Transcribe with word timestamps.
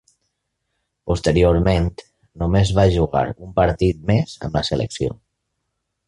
Posteriorment 1.09 1.91
només 2.43 2.71
va 2.79 2.85
jugar 2.95 3.21
un 3.47 3.51
partit 3.59 4.01
més 4.13 4.33
amb 4.49 4.57
la 4.61 4.65
selecció. 4.71 5.11